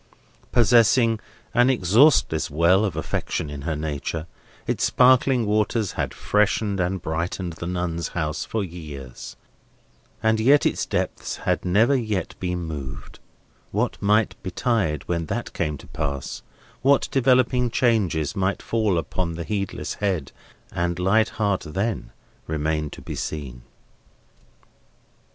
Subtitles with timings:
[0.51, 1.19] Possessing
[1.53, 4.25] an exhaustless well of affection in her nature,
[4.65, 9.35] its sparkling waters had freshened and brightened the Nuns' House for years,
[10.23, 13.19] and yet its depths had never yet been moved:
[13.69, 16.41] what might betide when that came to pass;
[16.81, 20.31] what developing changes might fall upon the heedless head,
[20.71, 22.09] and light heart, then;
[22.47, 23.61] remained to be seen.